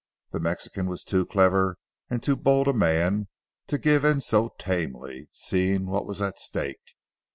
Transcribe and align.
The 0.31 0.39
Mexican 0.39 0.87
was 0.87 1.03
too 1.03 1.27
clever 1.27 1.77
and 2.09 2.23
too 2.23 2.35
bold 2.35 2.67
a 2.67 2.73
man 2.73 3.27
to 3.67 3.77
give 3.77 4.03
in 4.03 4.19
so 4.19 4.55
tamely, 4.57 5.27
seeing 5.31 5.85
what 5.85 6.07
was 6.07 6.23
at 6.23 6.39
stake. 6.39 6.95